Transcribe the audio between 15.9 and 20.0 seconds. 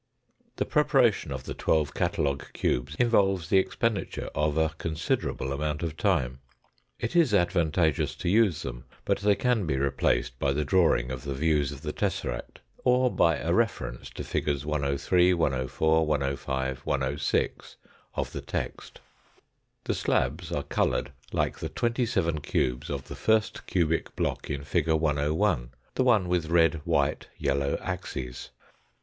105, 106 of the text. The